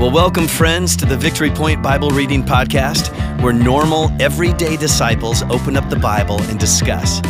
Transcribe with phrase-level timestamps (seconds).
[0.00, 5.76] Well, welcome, friends, to the Victory Point Bible Reading Podcast, where normal, everyday disciples open
[5.76, 7.20] up the Bible and discuss.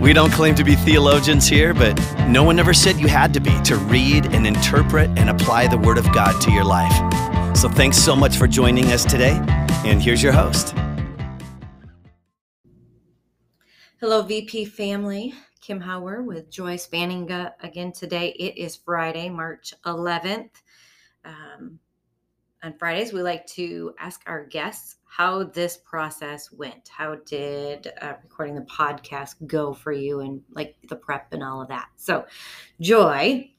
[0.00, 1.94] We don't claim to be theologians here, but
[2.26, 5.76] no one ever said you had to be to read and interpret and apply the
[5.76, 7.54] Word of God to your life.
[7.54, 9.38] So thanks so much for joining us today,
[9.84, 10.74] and here's your host.
[14.00, 15.34] Hello, VP family.
[15.60, 18.28] Kim Hauer with Joyce Spanninga again today.
[18.28, 20.48] It is Friday, March 11th.
[21.22, 21.80] Um,
[22.62, 26.88] on Fridays, we like to ask our guests how this process went.
[26.88, 31.62] How did uh, recording the podcast go for you and like the prep and all
[31.62, 31.88] of that?
[31.96, 32.26] So,
[32.80, 33.50] Joy,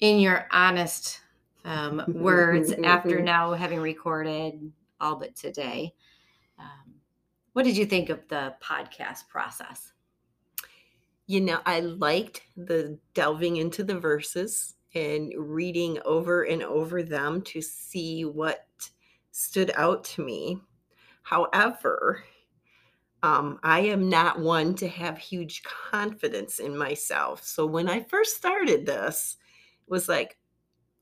[0.00, 1.20] in your honest
[1.64, 5.94] um, words, after now having recorded all but today,
[6.58, 6.94] um,
[7.52, 9.92] what did you think of the podcast process?
[11.26, 17.42] You know, I liked the delving into the verses and reading over and over them
[17.42, 18.66] to see what
[19.30, 20.60] stood out to me.
[21.22, 22.24] However,
[23.22, 27.44] um, I am not one to have huge confidence in myself.
[27.44, 29.36] So when I first started this,
[29.86, 30.38] it was like,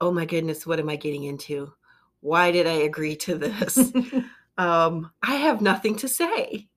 [0.01, 1.73] oh my goodness, what am I getting into?
[2.21, 3.93] Why did I agree to this?
[4.59, 6.69] um, I have nothing to say,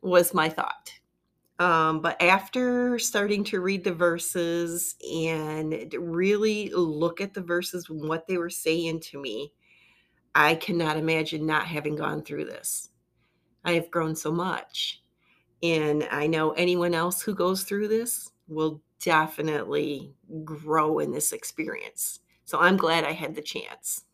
[0.00, 0.92] was my thought.
[1.58, 8.08] Um, but after starting to read the verses and really look at the verses and
[8.08, 9.52] what they were saying to me,
[10.34, 12.90] I cannot imagine not having gone through this.
[13.64, 15.02] I have grown so much.
[15.62, 22.20] And I know anyone else who goes through this will definitely grow in this experience.
[22.44, 24.04] So I'm glad I had the chance.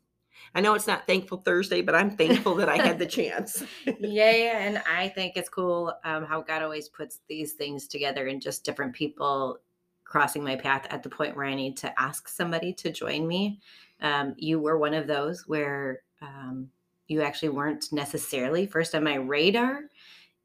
[0.54, 3.64] I know it's not Thankful Thursday, but I'm thankful that I had the chance.
[3.98, 8.40] yeah, and I think it's cool um, how God always puts these things together and
[8.40, 9.58] just different people
[10.04, 13.60] crossing my path at the point where I need to ask somebody to join me.
[14.00, 16.68] Um, you were one of those where um,
[17.08, 19.80] you actually weren't necessarily first on my radar.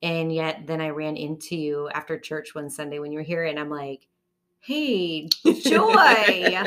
[0.02, 3.44] And yet then I ran into you after church one Sunday when you were here,
[3.44, 4.08] and I'm like,
[4.62, 5.28] hey,
[5.62, 6.64] Joy.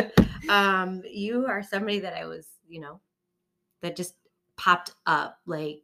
[0.49, 3.01] um, you are somebody that I was, you know,
[3.83, 4.15] that just
[4.57, 5.83] popped up like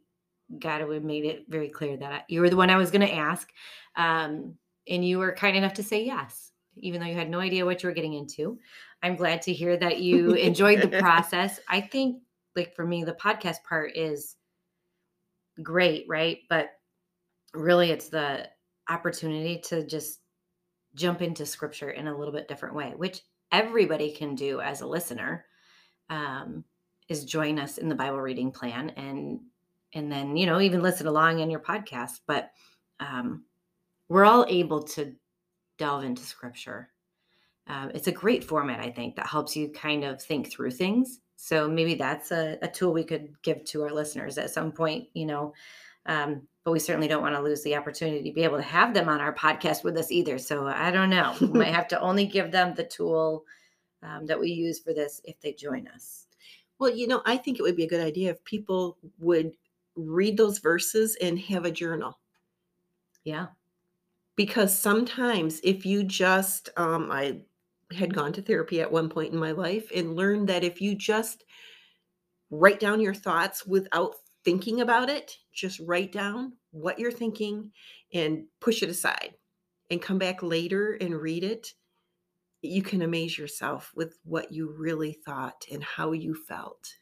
[0.57, 3.07] God have made it very clear that I, you were the one I was going
[3.07, 3.51] to ask.
[3.95, 4.55] Um,
[4.87, 7.83] and you were kind enough to say yes, even though you had no idea what
[7.83, 8.57] you were getting into.
[9.03, 11.59] I'm glad to hear that you enjoyed the process.
[11.67, 12.23] I think,
[12.55, 14.35] like, for me, the podcast part is
[15.61, 16.39] great, right?
[16.49, 16.69] But
[17.53, 18.49] really, it's the
[18.89, 20.21] opportunity to just
[20.95, 23.21] jump into scripture in a little bit different way, which
[23.51, 25.45] everybody can do as a listener.
[26.09, 26.63] Um,
[27.09, 29.41] is join us in the Bible reading plan and
[29.93, 32.21] and then you know even listen along in your podcast.
[32.27, 32.51] But
[32.99, 33.43] um,
[34.07, 35.13] we're all able to
[35.77, 36.89] delve into Scripture.
[37.67, 41.19] Uh, it's a great format, I think, that helps you kind of think through things.
[41.35, 45.07] So maybe that's a, a tool we could give to our listeners at some point,
[45.13, 45.53] you know.
[46.07, 48.93] Um, but we certainly don't want to lose the opportunity to be able to have
[48.93, 50.37] them on our podcast with us either.
[50.37, 51.35] So I don't know.
[51.39, 53.45] we might have to only give them the tool
[54.03, 56.25] um, that we use for this if they join us.
[56.79, 59.55] Well, you know, I think it would be a good idea if people would
[59.95, 62.19] read those verses and have a journal.
[63.23, 63.47] Yeah.
[64.35, 67.41] Because sometimes if you just, um, I
[67.91, 70.95] had gone to therapy at one point in my life and learned that if you
[70.95, 71.45] just
[72.49, 77.71] write down your thoughts without thinking about it, just write down what you're thinking
[78.13, 79.35] and push it aside
[79.89, 81.73] and come back later and read it
[82.61, 86.95] you can amaze yourself with what you really thought and how you felt.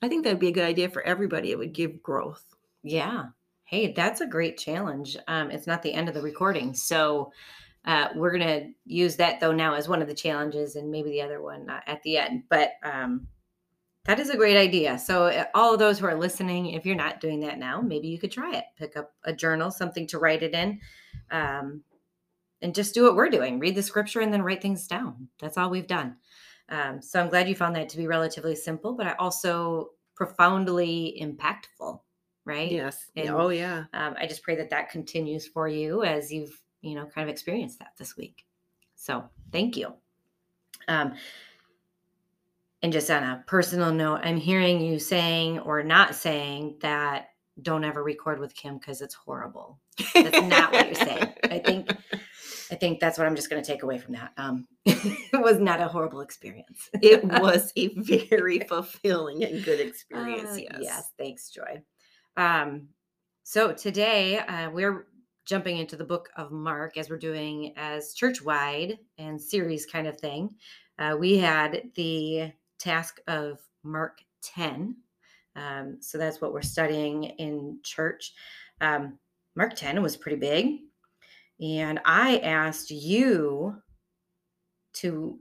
[0.00, 1.50] I think that'd be a good idea for everybody.
[1.50, 2.44] It would give growth.
[2.82, 3.26] Yeah.
[3.64, 5.16] Hey, that's a great challenge.
[5.28, 6.74] Um, it's not the end of the recording.
[6.74, 7.32] So
[7.84, 11.10] uh, we're going to use that, though, now as one of the challenges and maybe
[11.10, 12.44] the other one uh, at the end.
[12.48, 13.28] But um,
[14.04, 14.98] that is a great idea.
[14.98, 18.08] So, uh, all of those who are listening, if you're not doing that now, maybe
[18.08, 18.64] you could try it.
[18.76, 20.80] Pick up a journal, something to write it in.
[21.30, 21.82] Um,
[22.62, 25.28] and just do what we're doing read the scripture and then write things down.
[25.40, 26.16] That's all we've done.
[26.68, 31.18] Um, so i'm glad you found that to be relatively simple but i also profoundly
[31.20, 32.00] impactful
[32.44, 32.72] right?
[32.72, 33.10] Yes.
[33.14, 33.84] And, oh yeah.
[33.92, 37.32] um, i just pray that that continues for you as you've you know kind of
[37.32, 38.44] experienced that this week.
[38.94, 39.92] So thank you.
[40.88, 41.14] Um,
[42.82, 47.28] and just on a personal note i'm hearing you saying or not saying that
[47.60, 49.78] don't ever record with kim because it's horrible.
[50.14, 51.34] That's not what you're saying.
[51.44, 51.94] I think
[52.72, 54.32] I think that's what I'm just going to take away from that.
[54.38, 56.88] Um, it was not a horrible experience.
[57.02, 60.52] it was a very fulfilling and good experience.
[60.52, 60.78] Uh, yes.
[60.80, 61.10] Yes.
[61.18, 61.82] Thanks, Joy.
[62.38, 62.88] Um,
[63.42, 65.06] so today uh, we're
[65.44, 70.06] jumping into the book of Mark as we're doing as church wide and series kind
[70.06, 70.54] of thing.
[70.98, 74.96] Uh, we had the task of Mark 10.
[75.56, 78.32] Um, so that's what we're studying in church.
[78.80, 79.18] Um,
[79.56, 80.78] Mark 10 was pretty big.
[81.62, 83.76] And I asked you
[84.94, 85.38] to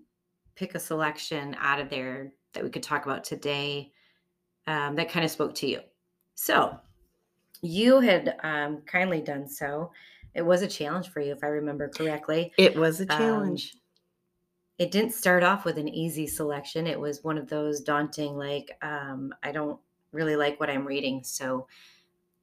[0.55, 3.91] pick a selection out of there that we could talk about today
[4.67, 5.79] um, that kind of spoke to you.
[6.35, 6.77] So
[7.61, 9.91] you had um, kindly done so.
[10.35, 12.53] It was a challenge for you, if I remember correctly.
[12.57, 13.75] It was a Um, challenge.
[14.77, 16.85] it didn't start off with an easy selection.
[16.87, 19.79] It was one of those daunting, like, um, I don't
[20.11, 21.23] really like what I'm reading.
[21.23, 21.67] So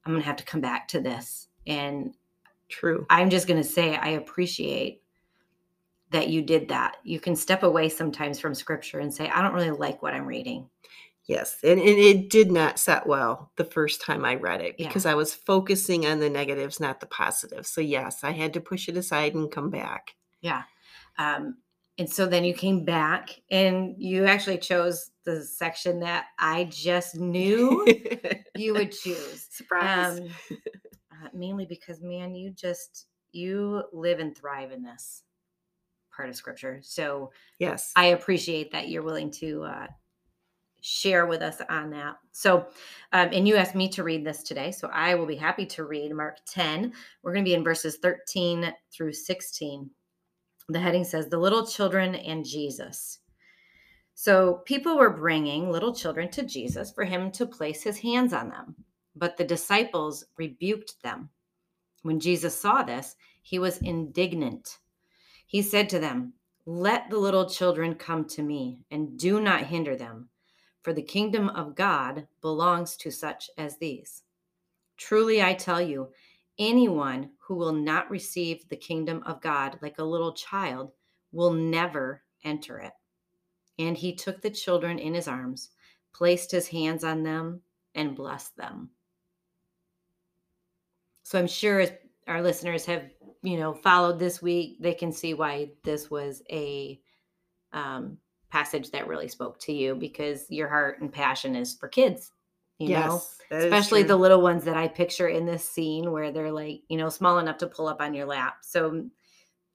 [0.05, 1.47] I'm going to have to come back to this.
[1.65, 2.13] And
[2.69, 3.05] True.
[3.09, 5.01] I'm just going to say, I appreciate
[6.11, 6.97] that you did that.
[7.03, 10.25] You can step away sometimes from scripture and say, I don't really like what I'm
[10.25, 10.69] reading.
[11.25, 11.57] Yes.
[11.63, 14.87] And, and it did not set well the first time I read it Yeah.
[14.87, 17.69] because I was focusing on the negatives, not the positives.
[17.69, 20.15] So, yes, I had to push it aside and come back.
[20.41, 20.63] Yeah.
[21.19, 21.57] Um,
[21.99, 27.17] and so then you came back and you actually chose the section that I just
[27.17, 27.85] knew
[28.55, 29.47] you would choose.
[29.51, 30.19] Surprise.
[30.19, 30.29] Um,
[31.23, 35.23] uh, mainly because, man, you just you live and thrive in this
[36.15, 36.79] part of scripture.
[36.81, 37.91] So yes.
[37.95, 39.87] I appreciate that you're willing to uh,
[40.81, 42.15] share with us on that.
[42.31, 42.67] So,
[43.13, 45.85] um, and you asked me to read this today, so I will be happy to
[45.85, 46.93] read Mark 10.
[47.21, 49.89] We're going to be in verses 13 through 16.
[50.69, 53.19] The heading says, The Little Children and Jesus.
[54.13, 58.49] So people were bringing little children to Jesus for him to place his hands on
[58.49, 58.75] them,
[59.19, 61.29] but the disciples rebuked them.
[62.01, 64.79] When Jesus saw this, he was indignant.
[65.45, 66.33] He said to them,
[66.65, 70.29] Let the little children come to me, and do not hinder them,
[70.81, 74.23] for the kingdom of God belongs to such as these.
[74.97, 76.09] Truly I tell you,
[76.57, 80.91] anyone who will not receive the kingdom of God like a little child
[81.31, 82.93] will never enter it.
[83.77, 85.69] And he took the children in his arms,
[86.13, 87.61] placed his hands on them,
[87.95, 88.89] and blessed them.
[91.29, 91.91] So I'm sure as
[92.27, 93.03] our listeners have,
[93.43, 96.99] you know, followed this week, they can see why this was a
[97.71, 98.17] um,
[98.49, 102.31] passage that really spoke to you because your heart and passion is for kids,
[102.79, 103.37] you know, yes.
[103.51, 106.97] is especially the little ones that I picture in this scene where they're like, you
[106.97, 108.55] know, small enough to pull up on your lap.
[108.63, 109.05] So,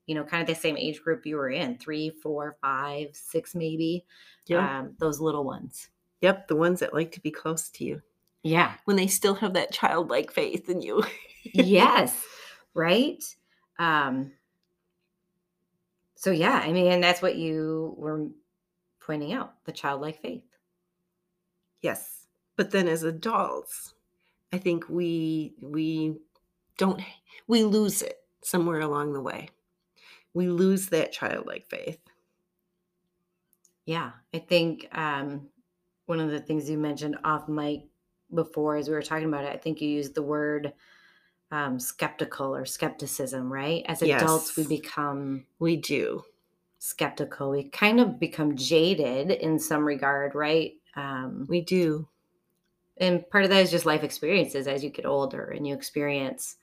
[0.07, 3.55] you know, kind of the same age group you were in three, four, five, six,
[3.55, 4.05] maybe.
[4.49, 4.81] Yeah.
[4.81, 5.89] Um, those little ones.
[6.21, 6.49] yep.
[6.49, 8.03] The ones that like to be close to you
[8.45, 8.75] Yeah.
[8.85, 11.03] when they still have that childlike faith in you.
[11.53, 12.25] yes
[12.75, 13.23] right
[13.81, 14.33] um
[16.15, 18.29] so yeah i mean and that's what you were
[19.01, 20.43] pointing out the childlike faith
[21.83, 22.27] Yes.
[22.57, 23.93] But then as adults,
[24.55, 26.17] I think we we
[26.79, 27.03] don't
[27.47, 29.51] we lose it somewhere along the way.
[30.33, 31.99] We lose that childlike faith.
[33.85, 35.47] yeah i think um
[36.07, 37.83] one of the things you mentioned off mic
[38.35, 40.73] before as we were talking about it i think you used the word
[41.51, 43.85] um skeptical or skepticism right?
[43.87, 46.25] As adults we become We do.
[46.79, 47.51] skeptical.
[47.51, 50.73] We kind of become jaded in some regard right?
[50.97, 52.09] Um We do.
[52.97, 54.67] and part of that is just life experiences.
[54.67, 56.57] As you get older and you experience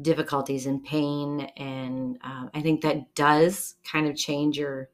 [0.00, 4.90] difficulties and pain and um, i think that does kind of change your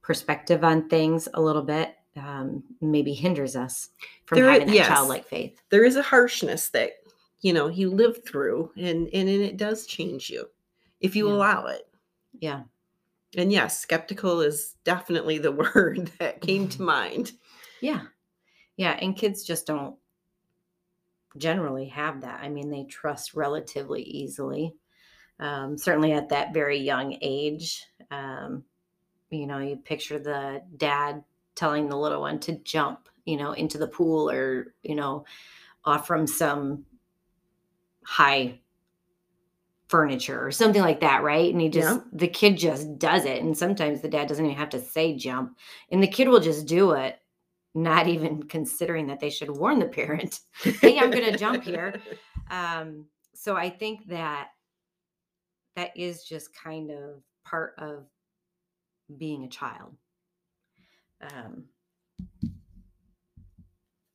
[0.00, 3.90] perspective on things a little bit um, maybe hinders us
[4.26, 4.88] from There having that yes.
[4.88, 6.92] childlike faith There is a harshness that,
[7.40, 10.46] you know, you live through and and, and it does change you
[11.00, 11.34] if you Yeah.
[11.34, 11.88] allow it.
[12.40, 12.62] yeah
[13.36, 17.32] And yes, skeptical is definitely the word that came to mind.
[17.80, 18.02] yeah
[18.76, 19.96] yeah and kids just don't
[21.38, 24.74] generally have that i mean they trust relatively easily
[25.38, 28.64] um, certainly at that very young age um,
[29.30, 31.22] you know you picture the dad
[31.54, 35.24] telling the little one to jump you know into the pool or you know
[35.84, 36.84] off from some
[38.04, 38.58] high
[39.88, 42.02] furniture or something like that right and he just Yeah.
[42.12, 45.58] the kid just does it and sometimes the dad doesn't even have to say jump
[45.90, 47.18] and the kid will just do it
[47.74, 52.00] not even considering that they should warn the parent hey i'm gonna jump here
[52.50, 54.48] um, so I think that
[55.76, 58.04] that is just kind of part of
[59.16, 59.94] being a child.
[61.20, 61.68] Um,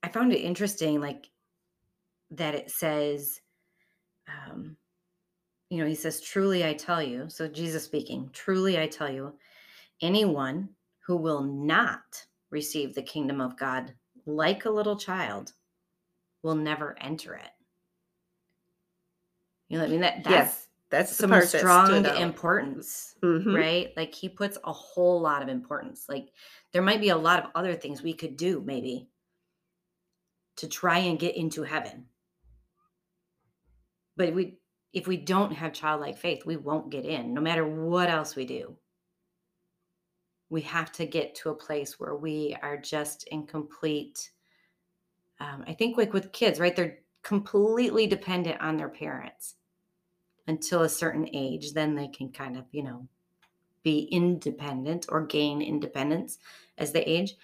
[0.03, 1.29] I found it interesting, like
[2.31, 3.41] that it says,
[4.27, 4.77] um,
[5.69, 9.37] you know, he says, "Truly I tell you." So Jesus speaking, "Truly I tell you,
[10.01, 13.95] anyone who will not receive the kingdom of God
[14.25, 15.53] like a little child
[16.43, 17.51] will never enter it."
[19.67, 20.01] You know what I mean?
[20.01, 23.55] That that's yes, that's the some strong importance, Mhm.
[23.55, 23.91] right?
[23.97, 26.07] Like he puts a whole lot of importance.
[26.07, 26.33] Like
[26.75, 29.07] there might be a lot of other things we could do, maybe,
[30.57, 32.03] to try and get into heaven.
[34.17, 34.57] But we,
[34.91, 38.45] if we don't have childlike faith, we won't get in, no matter what else we
[38.45, 38.75] do.
[40.49, 44.31] We have to get to a place where we are just in complete.
[45.39, 46.75] Um, I think, like with kids, right?
[46.75, 49.55] They're completely dependent on their parents
[50.47, 51.71] until a certain age.
[51.71, 53.07] Then they can kind of, you know,
[53.81, 56.39] be independent or gain independence
[56.77, 57.35] as they age.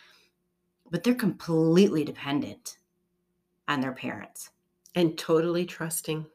[0.90, 2.78] But they're completely dependent
[3.68, 4.50] on their parents
[4.96, 6.26] and totally trusting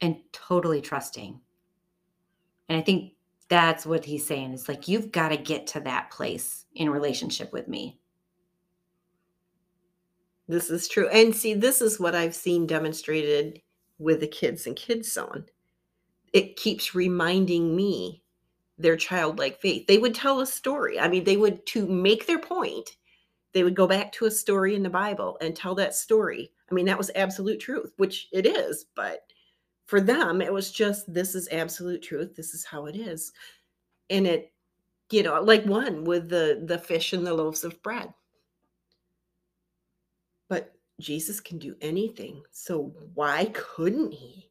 [0.00, 1.40] and totally trusting.
[2.68, 3.12] And I think
[3.48, 4.52] that's what he's saying.
[4.52, 7.98] It's like, you've got to get to that place in relationship with me.
[10.48, 11.08] This is true.
[11.08, 13.60] And see, this is what I've seen demonstrated
[13.98, 15.44] with the kids and Kids Zone.
[16.32, 18.21] It keeps reminding me
[18.82, 19.86] their childlike faith.
[19.86, 20.98] They would tell a story.
[20.98, 22.96] I mean, they would, to make their point,
[23.52, 26.52] they would go back to a story in the Bible and tell that story.
[26.70, 29.22] I mean, that was absolute truth, which it is, but
[29.92, 33.32] for them it was just this is absolute truth this is how it is
[34.08, 34.50] and it
[35.10, 38.10] you know like one with the the fish and the loaves of bread
[40.48, 44.48] but jesus can do anything so why couldn't he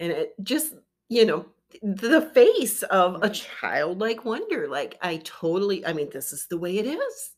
[0.00, 0.74] and it just
[1.08, 1.46] you know
[1.82, 6.78] the face of a childlike wonder like i totally i mean this is the way
[6.78, 7.30] it is.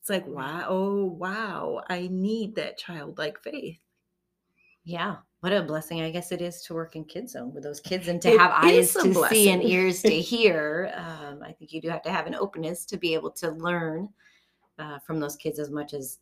[0.00, 3.78] It's like wow oh wow i need that childlike faith.
[4.84, 7.80] Yeah what a blessing i guess it is to work in kids zone with those
[7.80, 9.36] kids and to it have eyes to blessing.
[9.36, 12.84] see and ears to hear um, i think you do have to have an openness
[12.84, 14.08] to be able to learn
[14.78, 16.18] uh, from those kids as much as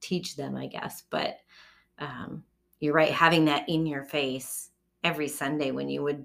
[0.00, 1.38] teach them i guess but
[1.98, 2.42] um,
[2.80, 4.70] you're right having that in your face
[5.04, 6.24] every sunday when you would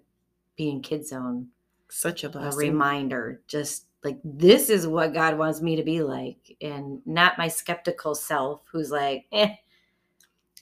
[0.56, 1.48] be in kids zone
[1.90, 2.54] such a blessing.
[2.54, 7.38] a reminder just like this is what god wants me to be like and not
[7.38, 9.56] my skeptical self who's like eh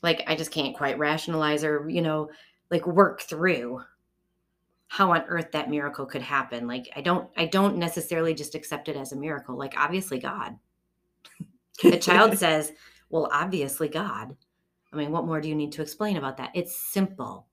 [0.03, 2.29] like I just can't quite rationalize or, you know,
[2.69, 3.81] like work through
[4.87, 6.67] how on earth that miracle could happen.
[6.67, 9.57] Like I don't I don't necessarily just accept it as a miracle.
[9.57, 10.57] Like obviously God.
[11.81, 12.73] the child says,
[13.09, 14.35] "Well, obviously God."
[14.91, 16.51] I mean, what more do you need to explain about that?
[16.53, 17.47] It's simple.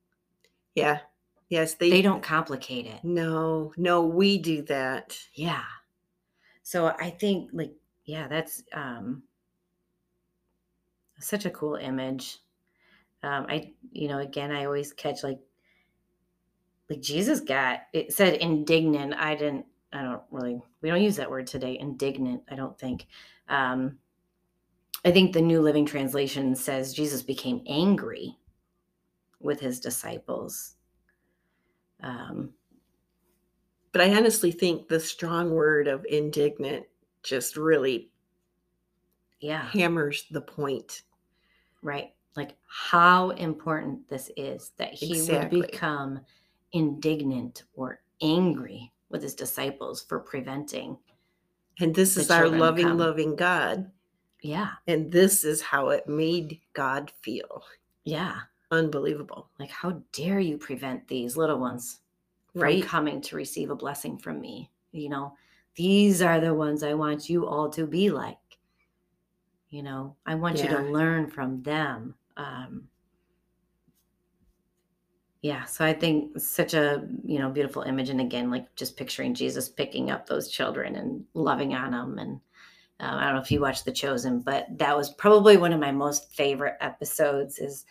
[0.75, 0.99] Yeah.
[1.51, 3.05] Yes, they they don't complicate it.
[3.05, 5.19] No, no, we do that.
[5.35, 5.65] Yeah.
[6.63, 7.73] So I think like
[8.05, 9.25] yeah, that's um
[11.21, 12.39] such a cool image.
[13.23, 15.39] Um, I, you know, again, I always catch like,
[16.89, 19.15] like Jesus got it said indignant.
[19.15, 21.79] I didn't, I don't really, we don't use that word today.
[21.79, 23.07] Indignant, I don't think.
[23.49, 23.99] Um,
[25.05, 28.37] I think the New Living Translation says Jesus became angry
[29.41, 30.77] with his disciples.
[32.03, 32.51] Um,
[33.93, 36.87] but I honestly think the strong word of indignant
[37.23, 38.11] just really
[39.41, 41.03] yeah hammers the point
[41.83, 42.13] right?
[42.37, 45.61] Like how important this is that he exactly.
[45.61, 46.21] would become
[46.73, 50.97] indignant or angry with his disciples for preventing.
[51.81, 52.99] And this is our loving, come.
[52.99, 53.91] loving God.
[54.43, 54.71] Yeah.
[54.87, 57.65] And this is how it made God feel.
[58.05, 58.41] Yeah.
[58.71, 59.49] Unbelievable.
[59.59, 62.01] Like, how dare you prevent these little ones
[62.53, 62.85] from right.
[62.85, 64.71] coming to receive a blessing from me?
[64.93, 65.35] You know,
[65.77, 68.37] these are the ones I want you all to be like
[69.71, 70.65] you know i want yeah.
[70.65, 72.83] you to learn from them um,
[75.43, 79.33] yeah so i think such a you know beautiful image and again like just picturing
[79.33, 82.41] jesus picking up those children and loving on them and
[83.01, 85.81] um, i don't know if you watched the chosen but that was probably one of
[85.81, 87.87] my most favorite episodes is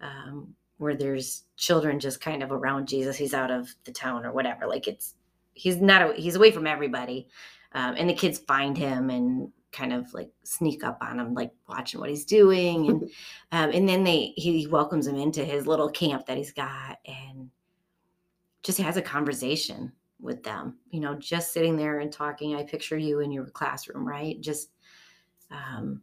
[0.00, 4.32] um, where there's children just kind of around jesus he's out of the town or
[4.32, 5.14] whatever like it's
[5.54, 7.28] he's not he's away from everybody
[7.72, 11.50] um, and the kids find him and kind of like sneak up on him, like
[11.68, 13.02] watching what he's doing, and
[13.52, 17.50] um, and then they he welcomes him into his little camp that he's got, and
[18.62, 20.78] just has a conversation with them.
[20.90, 22.54] You know, just sitting there and talking.
[22.54, 24.40] I picture you in your classroom, right?
[24.40, 24.70] Just
[25.50, 26.00] um,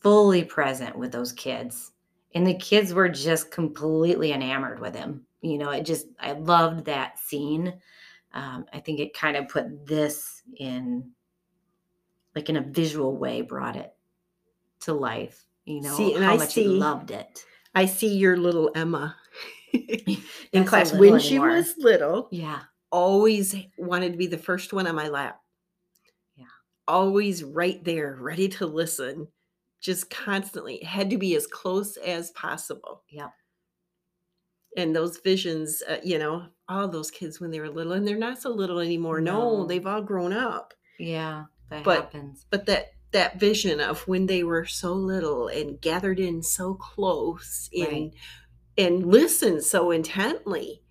[0.00, 1.92] fully present with those kids,
[2.34, 5.24] and the kids were just completely enamored with him.
[5.40, 7.74] You know, it just I loved that scene.
[8.32, 11.12] Um, I think it kind of put this in
[12.34, 13.92] like in a visual way brought it
[14.80, 18.36] to life you know see, and how I much see, loved it i see your
[18.36, 19.16] little emma
[20.52, 21.20] in class when anymore.
[21.20, 22.60] she was little yeah
[22.90, 25.40] always wanted to be the first one on my lap
[26.36, 26.44] yeah
[26.86, 29.26] always right there ready to listen
[29.84, 33.28] just constantly had to be as close as possible yeah
[34.76, 38.16] and those visions uh, you know all those kids when they were little and they're
[38.16, 42.46] not so little anymore no, no they've all grown up Yeah, that But- happens.
[42.50, 47.68] but that that vision of when they were so little and gathered in so close
[47.72, 48.10] and Right.
[48.76, 50.82] and listened so intently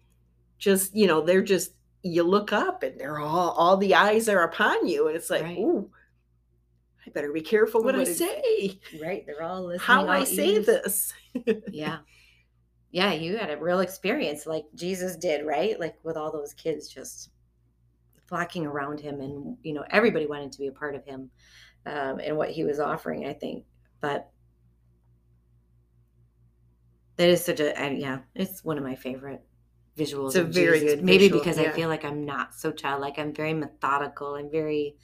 [0.57, 1.71] just you know they're just
[2.03, 5.43] you look up and they're all all the eyes are upon you and it's like
[5.43, 5.57] Right.
[5.57, 5.89] ooh
[7.13, 9.79] better be careful what, What i say Right, they're all listening.
[9.85, 11.13] how i all say this
[11.71, 11.99] Yeah.
[12.91, 15.79] Yeah, you had a real experience like Jesus did, right?
[15.79, 17.31] Like with all those kids just
[18.27, 21.31] flocking around him and, you know, everybody wanted to be a part of him
[21.87, 23.65] um, and what he was offering, I think.
[23.99, 24.29] But
[27.15, 29.41] that is such a, I, yeah, it's one of my favorite
[29.97, 30.27] visuals.
[30.27, 30.95] It's a very Jesus.
[30.95, 33.17] good Maybe visual, because I feel like I'm not so childlike.
[33.17, 34.35] I'm very methodical.
[34.35, 34.95] I'm very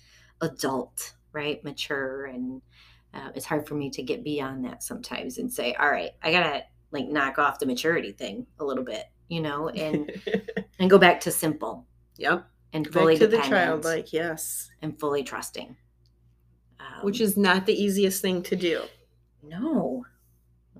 [0.42, 1.64] adult, right?
[1.64, 2.26] Mature.
[2.26, 2.62] And
[3.14, 6.32] uh, it's hard for me to get beyond that sometimes and say, all right, I
[6.32, 10.12] got to like knock off the maturity thing a little bit, you know, and
[10.80, 11.86] and go back to simple
[12.18, 15.76] yep and back fully to the childlike yes and fully trusting.
[16.80, 18.84] Um, which is not the easiest thing to do
[19.42, 20.06] no,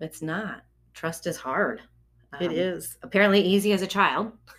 [0.02, 0.64] it's not.
[0.94, 1.82] Trust is hard.
[2.42, 4.32] it Um, is apparently easy as a child,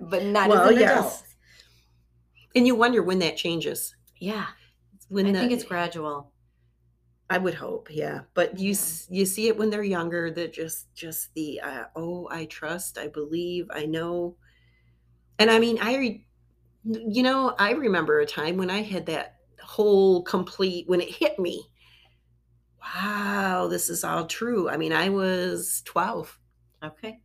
[0.00, 0.98] but not Well, as an yes.
[0.98, 1.22] adult.
[2.56, 4.46] and you wonder when that changes Yeah,
[5.08, 6.32] when I the, think it's gradual.
[7.30, 8.22] I would hope, yeah.
[8.34, 8.72] But you Yeah.
[8.72, 10.30] s you see it when they're younger.
[10.30, 14.36] That just just the uh, oh, I trust, I believe, I know.
[15.38, 16.26] And I mean, I, re-
[16.84, 21.38] you know, I remember a time when I had that whole complete when it hit
[21.38, 21.70] me.
[22.80, 24.68] Wow, this is all true.
[24.68, 26.38] I mean, I was twelve,
[26.82, 27.20] Okay.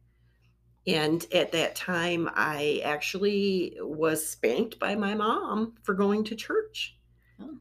[0.88, 6.98] and at that time, I actually was spanked by my mom for going to church
[7.41, 7.59] Oh.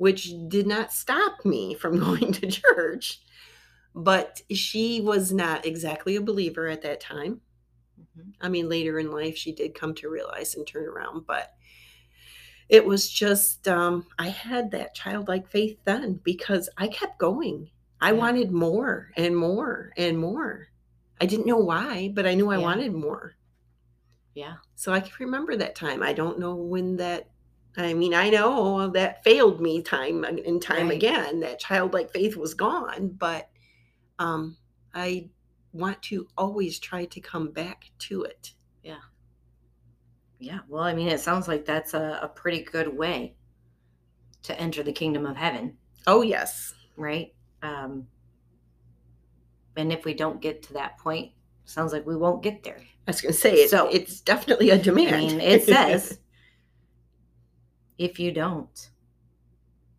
[0.00, 3.20] Which did not stop me from going to church.
[3.94, 7.42] But she was not exactly a believer at that time.
[8.00, 8.34] Mhm.
[8.40, 11.52] I mean, later in life, she did come to realize and turn around, but
[12.68, 17.70] it was just, um, I had that childlike faith then because I kept going.
[18.00, 18.18] I Yeah.
[18.18, 20.68] wanted more and more and more.
[21.20, 22.62] I didn't know why, but I knew I Yeah.
[22.62, 23.34] wanted more.
[24.34, 24.56] Yeah.
[24.74, 26.02] So I can remember that time.
[26.02, 27.29] I don't know when that.
[27.76, 30.96] I mean, I know that failed me time and time Right.
[30.96, 31.40] again.
[31.40, 33.48] That childlike faith was gone, but
[34.18, 34.56] um,
[34.94, 35.28] I
[35.72, 38.52] want to always try to come back to it.
[38.82, 38.98] Yeah.
[40.40, 40.60] Yeah.
[40.68, 43.34] Well, I mean, it sounds like that's a, a pretty good way
[44.42, 45.76] to enter the kingdom of heaven.
[46.06, 47.32] Oh yes, right?
[47.62, 48.06] Um,
[49.76, 51.32] and if we don't get to that point,
[51.66, 52.78] sounds like we won't get there.
[53.06, 55.14] I was going to say it, So- it's definitely a demand.
[55.14, 56.18] I mean, it says
[58.00, 58.88] if you don't,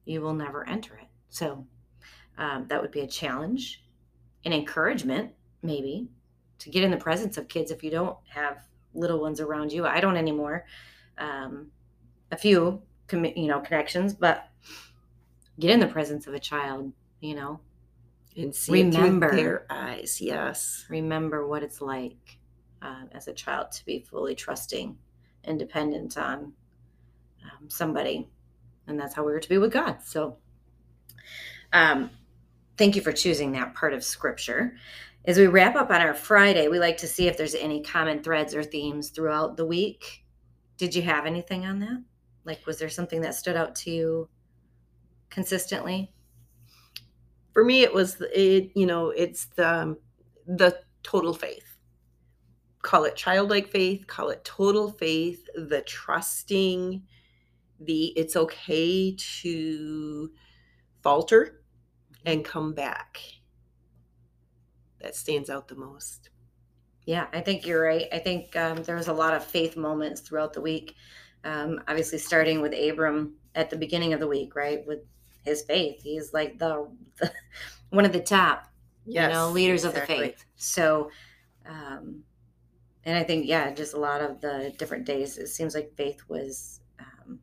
[0.06, 1.08] you will never enter it.
[1.30, 1.68] So
[2.40, 3.84] um, that would be a challenge,
[4.44, 6.10] an encouragement, maybe,
[6.58, 8.58] to get in the presence of kids if you don't have
[8.96, 9.86] little ones around you.
[9.86, 10.66] I don't anymore.
[11.20, 11.68] Um,
[12.32, 14.50] a few, you know, connections, but
[15.60, 16.92] get in the presence of a child.
[17.20, 17.60] You know,
[18.36, 19.36] and see Remember.
[19.36, 20.20] their eyes.
[20.20, 22.40] Yes, remember what it's like
[22.82, 24.98] um, as a child to be fully trusting
[25.44, 26.54] and dependent on
[27.44, 28.30] um, somebody
[28.88, 30.38] and that's how we were to be with god so
[31.74, 32.10] um,
[32.78, 34.74] thank you for choosing that part of scripture
[35.26, 38.22] as we wrap up on our friday we like to see if there's any common
[38.22, 40.24] threads or themes throughout the week
[40.78, 42.04] did you have anything on that
[42.46, 44.30] like was there something that stood out to you
[45.30, 46.12] consistently
[47.54, 48.72] for me, it was it.
[48.76, 49.98] You know, it's the
[50.48, 51.78] the total faith.
[52.82, 54.08] Call it childlike faith.
[54.08, 55.48] Call it total faith.
[55.56, 57.04] The trusting.
[57.84, 60.32] The it's okay to
[61.02, 61.64] falter
[62.26, 63.20] and come back.
[65.02, 66.30] That stands out the most.
[67.06, 68.08] Yeah, I think you're right.
[68.14, 70.96] I think um, there was a lot of faith moments throughout the week.
[71.44, 74.86] Um, obviously, starting with Abram at the beginning of the week, right?
[74.86, 75.00] With
[75.44, 77.32] his faith, he's like the, the
[77.90, 78.68] one of the top,
[79.06, 80.46] Yes, you know, leaders of the faith.
[80.56, 81.10] So,
[81.66, 82.24] um,
[83.04, 85.40] and I think yeah, just a lot of the different days.
[85.40, 87.40] It seems like faith was um,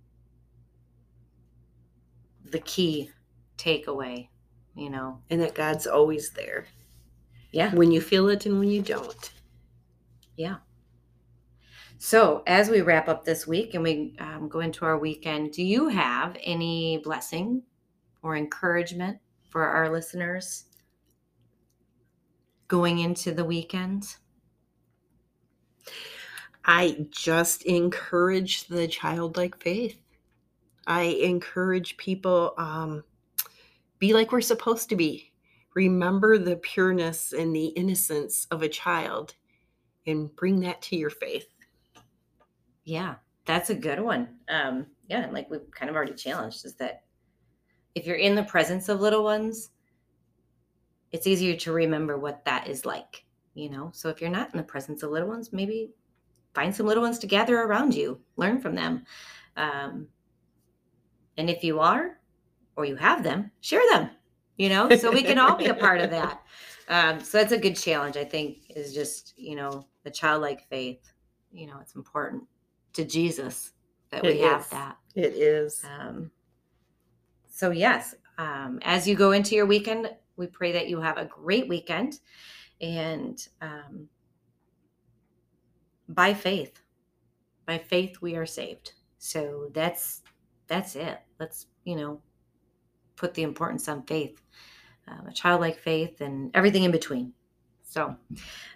[2.51, 3.11] the key
[3.57, 4.29] takeaway.
[4.75, 6.67] You know, and that God's always there
[7.51, 7.75] yeah.
[7.75, 9.33] when you feel it and when you don't.
[10.37, 10.57] Yeah.
[11.99, 15.65] So, as we wrap up this week and we um, go into our weekend, do
[15.65, 17.63] you have any blessing
[18.23, 19.19] or encouragement
[19.51, 20.67] for our listeners
[22.69, 24.15] going into the weekend?
[26.65, 29.99] I just encourage the childlike faith.
[30.89, 33.05] I encourage people um,
[33.99, 35.33] be like we're supposed to be.
[35.75, 39.35] Remember the pureness and the innocence of a child
[40.07, 41.47] and bring that to your faith.
[42.85, 44.29] Yeah, that's a good one.
[44.49, 47.03] Um, yeah, and like we've kind of already challenged is that
[47.95, 49.71] if you're in the presence of little ones,
[51.13, 53.25] it's easier to remember what that is like,
[53.55, 53.91] you know?
[53.93, 55.91] So if you're not in the presence of little ones, maybe
[56.55, 59.05] find some little ones to gather around you, learn from them.
[59.57, 60.09] Um,
[61.39, 62.19] and if you are,
[62.77, 64.11] or you have them, share them,
[64.57, 66.43] you know, so we can all be a part of that.
[66.91, 71.13] Um, so that's a good challenge, I think, is just, you know, the childlike faith.
[71.53, 72.45] You know, it's important
[72.95, 73.73] to Jesus
[74.11, 74.69] that we It have is.
[74.69, 74.97] that.
[75.15, 75.85] It is.
[75.85, 76.31] Um,
[77.51, 81.27] so, yes, um, as you go into your weekend, we pray that you have a
[81.27, 82.21] great weekend.
[82.81, 84.09] And um,
[86.09, 86.81] by faith,
[87.67, 88.93] by faith, we are saved.
[89.19, 90.23] So that's
[90.69, 91.19] that's it.
[91.41, 92.21] Let's you know
[93.17, 94.41] put the importance on faith,
[95.09, 97.33] um, a childlike faith, and everything in between.
[97.83, 98.15] So,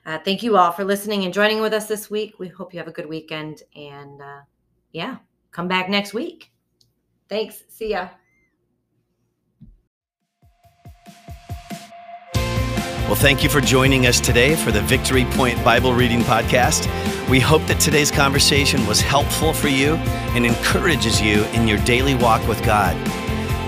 [0.06, 2.38] uh, thank you all for listening and joining with us this week.
[2.38, 4.40] We hope you have a good weekend, and uh,
[4.92, 5.18] yeah,
[5.50, 6.50] come back next week.
[7.28, 7.62] Thanks.
[7.68, 8.08] See ya.
[13.06, 16.88] Well, thank you for joining us today for the Victory Point Bible Reading Podcast.
[17.32, 19.94] We hope that today's conversation was helpful for you
[20.34, 22.94] and encourages you in your daily walk with God.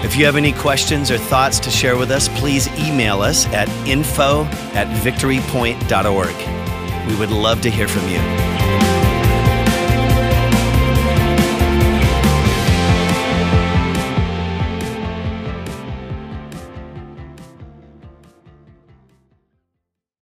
[0.04, 3.70] If you have any questions or thoughts to share with us, please email us at
[3.88, 7.08] info at victorypoint.org.
[7.08, 8.83] We would love to hear from you.